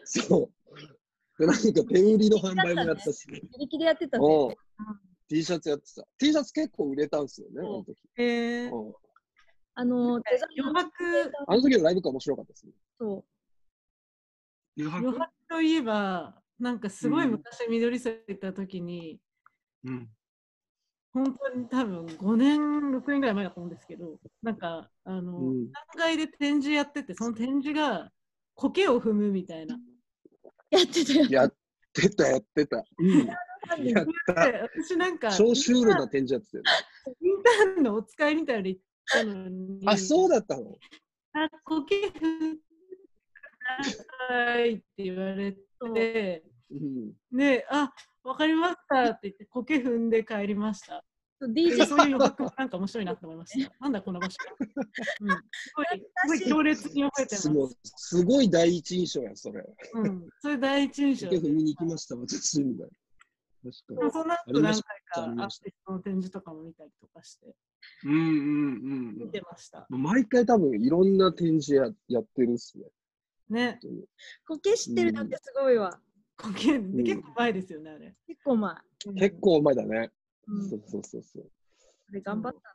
[0.05, 1.39] そう。
[1.39, 3.27] で、なんか手売りの販売もやったし。
[3.29, 4.25] 自力でやってたね。
[5.31, 5.37] うん。
[5.37, 6.05] T シャツやってた。
[6.19, 7.97] T シャツ結構売れたんすよね、あの時。
[8.17, 8.67] へえ。
[8.67, 8.93] うん
[9.77, 12.73] あの、デザイン余白、あの時のライブが面白かったですね。
[12.97, 13.25] そ
[14.79, 14.81] う。
[14.81, 15.09] 余白？
[15.09, 19.19] 余白といえば、なんかすごいうん昔緑瀬行った時に、
[19.85, 20.09] うん。
[21.13, 28.13] 本当に多分5年、6年ぐらい前だと思うんですけど、なんか、あの、うん3階で展示やってて、その展示が
[28.55, 29.77] 苔を踏むみたいな。
[30.71, 31.27] やってたよ。
[31.31, 31.55] やっ
[31.93, 32.85] てた、やってた。
[32.99, 33.29] うん。
[33.83, 34.53] やった。
[34.53, 36.71] で私なんか、超シュールな展示やってたよね。
[37.21, 39.81] インターンのお使いみたいなの言ったのに。
[39.87, 40.77] あ、そうだったの？
[41.35, 42.27] あ、苔振ってく
[43.87, 43.95] だ
[44.29, 47.13] さいって言われて、うん。
[47.37, 51.05] で、あ、わかりましたって言って、苔踏んで帰りました。
[51.41, 53.73] そうで DJ そういう余白なんか面白いなと思いました。
[53.81, 54.37] なんだこの場所。
[55.21, 57.51] うん、すごい、すごい強烈に覚えてますす。
[57.51, 59.65] ごいすごい第一印象や、それ。
[59.95, 62.93] うん、それ第一印象結構見に行きました、私、みたいな。
[63.65, 64.13] 確かに。
[64.13, 67.55] そのありまし後何回たかアーティストの展示とかも見たりとかして
[68.05, 69.87] うんうん見てました。
[69.89, 70.03] うん。
[70.03, 72.85] 毎回多分いろんな展示ややってるっすね。
[73.51, 73.79] ね、
[74.47, 75.99] コケ知ってるなんてすごいわ。
[76.37, 78.15] 苔ん結構前ですよね、あれ。
[78.27, 78.75] 結構前。
[79.17, 80.11] 結構前だね。
[80.47, 81.51] うん、そうそうそうそう。
[82.07, 82.75] それ頑張った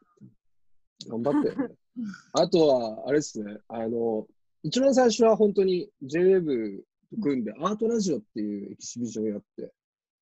[1.09, 1.75] 頑張って、ね。
[2.33, 4.27] あとは、あれですね、あの、
[4.63, 6.81] 一番最初は本当に JWEB
[7.15, 9.73] と組んで、アートラジオっていうエキシビジョンをやって、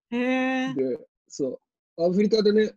[0.10, 1.60] で、そ
[1.98, 2.74] う、アフリカでね、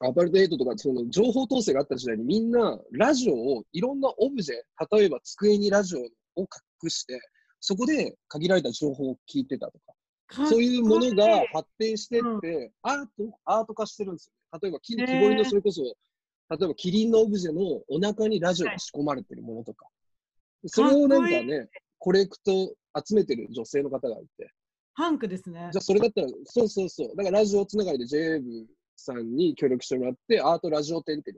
[0.00, 6.48] アパルトヘイトとか、その情報統制があった時代にみんなラジオをいろんなオブジェ、例えば机にラジオを
[6.82, 7.20] 隠して、
[7.60, 14.58] そこで限られた情報を聞いてたとか、そういうものが発展してって、アート、アート化してるんですよ。
[14.60, 15.88] 例えば木、木彫りのそれこそ、例
[16.62, 19.86] えばキリンのオブジェのお腹にラジオが仕込まれてるものとか、
[20.66, 22.74] それをなんかね、コレクト
[23.06, 24.52] 集めてる女性の方がいて、
[24.94, 25.80] パンクですねじゃ。
[25.80, 31.34] あそれだったら、そうそうそう、だからラジオつながりで JWEB さんに協力してもらって、アートラジオ展って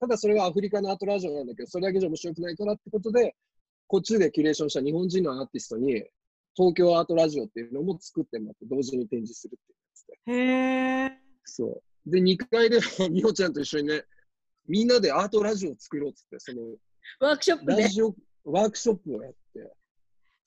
[0.00, 3.36] ただそれはアフリカのアートラジオなんだけど、それだけじゃ面白くないからってことで、
[3.86, 6.04] こっちでキュレーションした日本人のアーティストに、
[6.56, 10.32] 東京アートラジオっていうのも作ってもらって、同時に展示するっていうやつで。
[10.32, 11.18] へえ。
[11.44, 12.10] そう。
[12.10, 14.04] で、2階では美穂ちゃんと一緒にね、
[14.66, 16.62] みんなでアートラジオを作ろうっつって、その
[17.20, 17.82] ワークショップで。
[17.82, 19.32] ラジオワークショップをやっ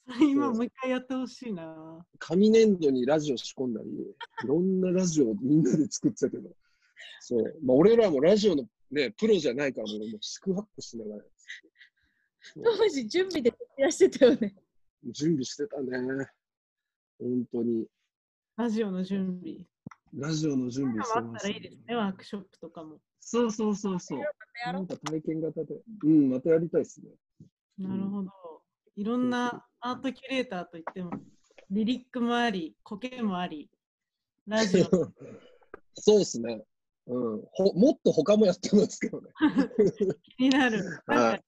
[0.21, 2.05] 今もう一回やってほしいな。
[2.19, 6.49] 紙粘土にラジオ仕込んだり、いろんなラジオをみんなで作ってたけど、
[7.19, 7.59] そう。
[7.63, 11.23] まあ、俺らもラジオのね、プロじゃないから、もうもう四苦八苦しながら、
[12.63, 14.55] 当時準備で徹夜してたよね。
[15.05, 16.27] 準備してたね。
[17.19, 17.87] 本当に。
[18.57, 19.65] ラジオの準備。
[20.13, 22.99] ラジオの準備今してます、もあったらいいですね、ワークショップとかも。
[23.19, 24.19] そうそうそうそう。
[24.19, 25.81] やろうんなか体験型で。
[26.03, 27.09] うん、またやりたいですね。
[27.79, 28.31] なるほど。
[28.95, 31.11] いろんなアートキュレーターといっても、
[31.69, 33.69] リリックもあり、コケもあり、
[34.47, 34.85] ラジオ。
[35.95, 36.63] そうですね。
[37.07, 37.73] うんほ。
[37.73, 39.29] もっと他もやってますけどね。
[40.37, 40.83] 気になる。
[41.07, 41.43] なんはか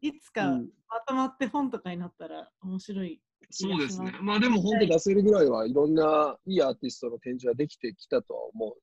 [0.00, 3.20] いつうかんまとまって本とかになったら面白い。
[3.50, 4.22] そうですねま。
[4.22, 8.76] まあでも本当出せるぐらいはいろんないいアーティストの展示ができてきたとは思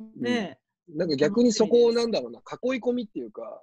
[0.00, 0.20] う。
[0.20, 0.58] ね
[0.88, 3.62] なんか逆にそこをなんだろうな、囲い込みっていうか、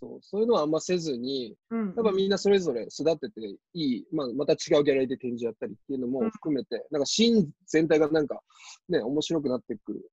[0.00, 3.40] そうそういうのはあんませずに、うんやっぱみんなそれぞれ育てて
[3.74, 8.40] いい、まあ、また違うギャラリーで展示やったりっていうのも含めて、なんかシーン全体がなんか
[8.88, 10.10] ね、面白くなってくる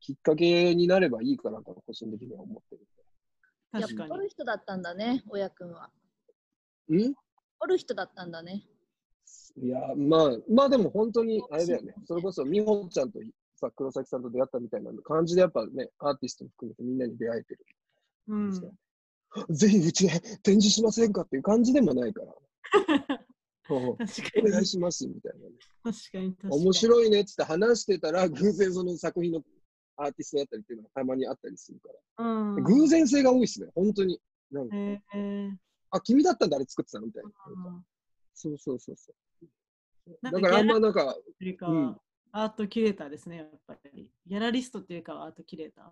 [0.00, 2.76] きっかけになればいいかなと個人的には思って
[3.72, 4.08] やっ確かに。
[4.08, 5.90] ぱおる人だったんだね、親くんは。
[6.88, 7.10] る。
[7.10, 7.14] ん？
[7.60, 8.64] おる人だったんだね。
[9.62, 11.94] いや、まあ、まあでも本当にあれだよね。
[12.06, 13.18] それこそ美穂ちゃんと
[13.56, 17.66] さ、黒崎さんと出会ったみたいな感じでやっぱね、アーティストも含めてみんなに出会えてる。
[18.28, 18.52] うん、
[19.50, 22.34] ぜひうちで展示しませんかっていう感じでもないから。
[23.70, 24.06] お願
[24.54, 24.66] いに。
[24.66, 25.52] しますみたいなね。
[25.82, 26.34] 確かに。
[26.34, 29.42] 確かに面白いねっつって話してたら、偶然その作品の
[29.96, 31.88] アーティストだったりっていうのがたまにあったりするか
[32.18, 32.24] ら。
[32.24, 32.64] うん。
[32.64, 34.20] 偶然性が多いですね、本当に。
[34.50, 35.50] なんか、へえ
[35.90, 37.30] あ、君だったんだ、あれ作ってたのみたいな。
[37.70, 37.84] うん
[38.40, 39.12] そうそうそうそ
[39.42, 40.18] う。
[40.22, 41.16] なんかだからあんまなんか、
[42.30, 44.08] アートキュレーターですね、やっぱり。
[44.26, 45.90] ギャラリストっていうかアートキュレーター。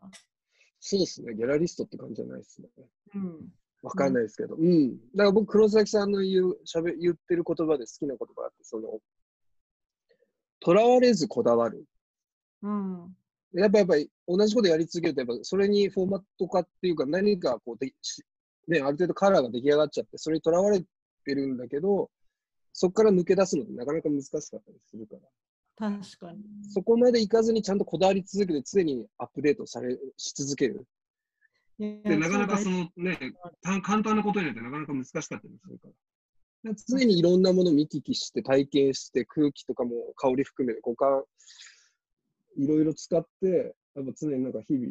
[0.80, 2.68] そうですね、ギャラリストって感じじゃないですね。
[3.14, 3.52] うん。
[3.82, 4.56] わかんないですけど。
[4.56, 4.98] うん。
[5.14, 9.00] だから僕、黒崎さんの言う、しゃべ言ってる言葉で好きな言葉があって、その、
[10.60, 11.84] とらわれずこだわる。
[12.62, 13.16] うん。
[13.54, 18.22] やっぱやっぱり同じことやり続けると、やっぱそれにフォーマット化っていうか、何かこうでし、
[18.68, 20.86] ね、ある程度カラーが出来上がっちゃって、それにとらわれて
[21.34, 22.10] るんだけど、
[22.72, 25.20] そこから抜け出すのってなかなか難しかったりするから、
[25.76, 26.40] 確かに。
[26.72, 30.86] そこまでいかずにちゃんとこだわり続けて、常にアップデートされし続ける。
[31.78, 33.18] でで、なかなかそのね、
[33.60, 35.88] た簡単なことになってなかなか難しかったりするか
[36.64, 36.74] ら。
[36.88, 41.22] 常にいろんなものを見聞きして、体験して、空気とかも香り含めて五感、
[42.56, 44.90] いろいろ使って、やっぱ常になんか日々、っ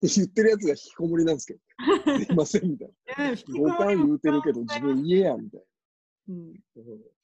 [0.00, 1.60] て言ってるやつが引きこもりなんですけど、
[2.24, 3.30] すいませんみたいな。
[3.32, 5.62] え五感言うてるけど、自分言えや、みたい
[6.28, 6.36] うん。
[6.36, 6.50] な。
[6.50, 7.23] うん大丈夫。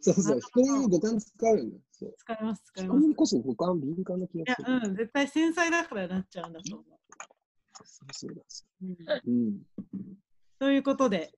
[0.00, 1.70] そうそう、な引きこもりも五感使うよね。
[1.92, 2.14] そう。
[2.16, 3.04] 使います、使います。
[3.04, 6.84] 引きこそ五感敏感な気いやがする。、うん、絶対繊細だからなっちゃうんだと思
[7.84, 8.84] そうそうなんですう。
[8.84, 8.96] うん、よ
[9.26, 9.62] うん。
[10.58, 11.32] ということで、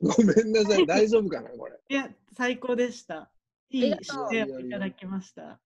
[0.00, 1.78] ごめんなさい、大丈夫かな、これ。
[1.88, 3.30] いや、最高でした。
[3.70, 5.60] いいありがとう視点をいただきました。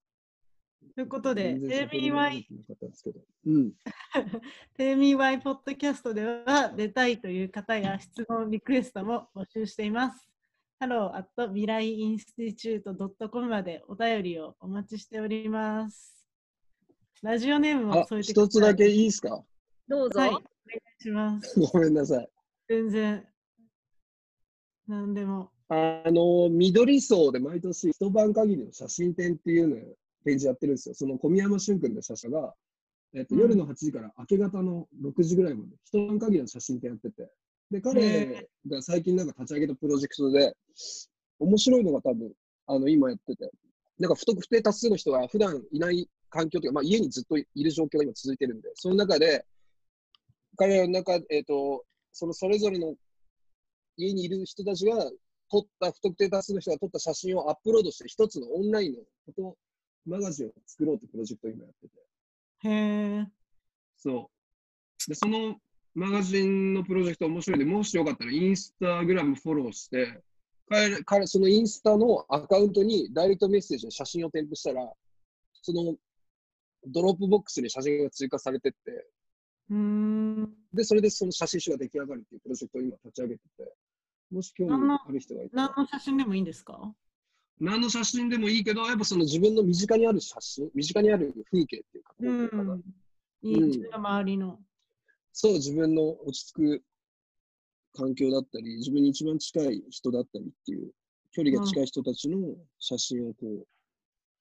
[0.95, 3.21] ということで、テレそこにミワイ慣れてなかったんですけど。
[3.47, 3.73] うん。
[4.75, 10.29] テレミワイポッドキャストでは出たいという方や質問、リクエストも募集しています。
[10.79, 16.15] Hello at 未来インスティチュート .com までお便りをお待ちしております。
[17.23, 19.43] ラジオネームもあ添え、てください一つだけいいですか？
[19.89, 20.21] どうぞ。
[20.21, 21.59] はい、お願いします。
[21.73, 22.29] ごめんなさい。
[22.69, 23.27] 全然。
[24.87, 25.51] 何でも。
[25.69, 29.79] あの、緑層で毎年一晩限りの写真展っていうのを
[30.25, 30.95] 展示やってるんですよ。
[30.95, 32.55] その小宮山俊君の写真が、
[33.15, 37.31] えっとうん夜の8時から明け方の6時ぐらいまで一晩限りの写真展やってて、
[37.71, 40.55] で、彼が最近なんか立ち上げたプロジェクトで、
[41.39, 42.33] 面白いのが多分、
[42.67, 43.51] あの、今やってて、
[43.99, 49.45] なんか不特定多数の人が普段いない環境というか、まあ家にずっといる状況が今続いてるんで、その中で、
[50.57, 52.95] 彼らの中、えっ、と、そのそれぞれの
[53.97, 55.11] 家にいる人たちが
[55.51, 58.97] 撮った、不特定多数の人が撮った写真をアップロードして、一つのオンライン
[59.39, 59.57] の
[60.07, 62.69] マガジンを作ろうってプロジェクトを今やってて。
[62.69, 62.71] へ
[63.21, 63.27] え。
[63.97, 64.31] そ
[65.07, 65.09] う。
[65.09, 65.57] で、その
[65.97, 70.21] マガジンのプロジェクト面白いんで、もしよかったらインスタグラムフォローして、
[70.69, 74.93] 彼、彼、そのインスタのアカウントにダイレクトメッセージの写真を添付したら、
[75.63, 75.97] その
[76.87, 79.07] ドロップボックスに写真が追加されてって、
[79.71, 80.55] うーん。
[80.75, 83.75] で、それでその写真集が出来上がるっていうプロジェクトを今立ち上げてて、
[84.31, 86.95] もし興味ある人がいたら何、の写真でもいいんですか？
[87.59, 92.29] 何の写真でもいいけど、やっぱそその自分の身近にある写真、身近にある風景っていうか、う。
[92.29, 92.83] ん。
[93.41, 94.61] いい、うん周りの。
[95.39, 96.83] そう、自分の落ち着く
[97.93, 100.91] 環境だったり、自分に一番近い人だったりっていう、
[101.31, 103.67] 距離が近い人たちの写真をこ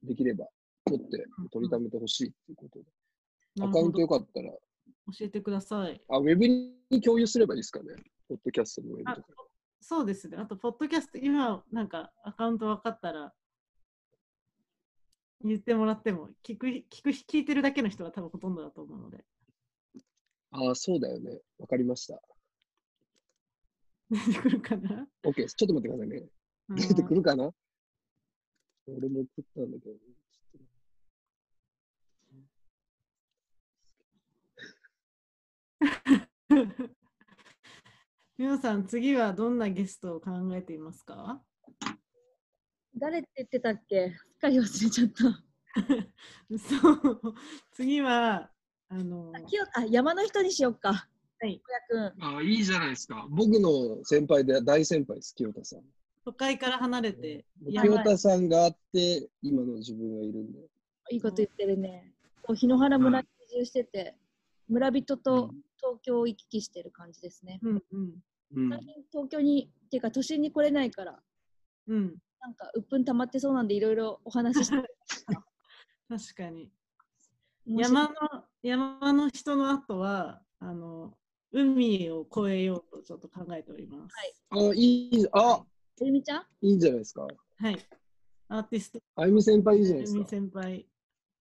[0.04, 0.48] う、できれば
[0.86, 2.86] 撮って撮りためてほしいっていうことで。
[3.62, 6.02] アカウントよかったら、教えてください。
[6.08, 7.94] あ、ウェブに共有すればいいですかね。
[8.30, 9.28] ポッドキャストのウェブあとか。
[9.82, 10.38] そうですね。
[10.38, 13.34] あと、ポッドキャスト、今、なんか、アカウント分かったら、
[15.42, 19.26] 言ってもらっても、聞く、聞く、聞いてるだけの人が多分ほとんどだと思うので。
[20.58, 21.42] ああ、そうだよね。
[21.60, 22.22] わかりました。
[24.10, 26.30] 出てくるかな？OK ちょっと待ってくださいね。
[26.70, 27.52] あ出てのくるかな？
[28.88, 29.96] 俺も送ったんだけど。
[30.32, 36.90] ちょっと
[38.38, 41.42] 皆さん、次はどんなゲストを考えていますか？
[42.98, 44.10] 誰って言ってたっけ？
[44.12, 45.44] すっかり忘れちゃった。
[46.58, 47.34] そう。
[47.74, 48.50] 次は、
[48.90, 51.08] あの、あきよあ山の人にしよっか。
[51.40, 51.62] はい。
[51.90, 52.38] 小屋くん。
[52.38, 53.26] あいいじゃないですか。
[53.30, 55.82] 僕の先輩で大先輩です、清田さん。
[56.26, 60.60] 都会から離れて、清田さんがあって、今の自分がいるんで。
[61.12, 62.14] いいこと言ってるね。
[62.42, 64.16] こう檜原村に移住してて、
[64.68, 67.60] 村人と東京を行き来してる感じですね。
[67.62, 68.14] うんうん。
[68.56, 71.20] うん最近東京に、っていうか都心に来れないから、
[71.88, 72.16] うん。
[72.40, 74.76] なんか鬱憤溜まってそうなんでいろいろお話しして
[76.08, 76.72] 確かに。
[77.66, 78.14] 山の
[78.66, 81.14] 山の人の後はあの
[81.52, 84.16] 海を越えようとちょっと考えております。
[84.52, 84.82] はいあ、い
[85.22, 85.64] い、あ、
[86.02, 86.44] えみちゃん？
[86.62, 87.28] いいんじゃないですか。
[87.58, 87.78] はい。
[88.48, 90.30] アーティストあゆみ先輩いいじゃないです海か。
[90.30, 90.88] 先輩。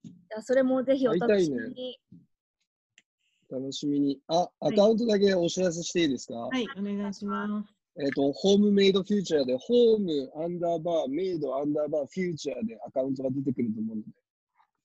[0.05, 1.99] じゃあそれもぜひお楽しみに。
[3.51, 4.21] 楽しみに。
[4.29, 7.75] あ、アカウントだけお知らせしていいですか、はい、お願いします。
[8.03, 14.09] えっ、と、ホームメイドフューチャーで、ホームアンダーバー、メイドアンダーバー、フューチャーでアカウントが出てくると思うので、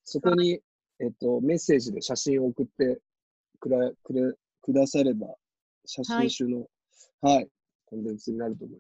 [0.06, 0.62] そこに、
[1.00, 3.00] えっ、と、メッセージで写真を送って
[3.60, 5.28] くらくれくだされば、
[5.86, 6.66] 写真集の、
[7.22, 7.48] はい、
[7.86, 8.80] コンテンツになると思い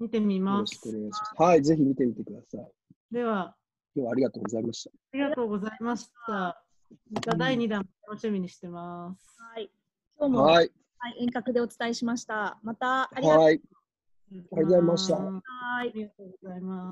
[0.00, 0.56] 見てみます。
[0.56, 0.96] よろしくます。
[0.96, 1.42] お願いします。
[1.42, 3.14] はい、ぜひ見てみてください。
[3.14, 3.56] では、
[3.94, 4.90] 今日はありがとうございました。
[4.90, 6.64] ありがとうございました。
[7.10, 9.36] また第2弾楽しみにしてます。
[9.38, 9.70] はい。
[10.18, 12.60] 今日も、はいはい、遠隔でお伝えしました。
[12.62, 13.58] またありがとうはい、あ
[14.30, 16.82] りがとうございましたあはいりがとうございます。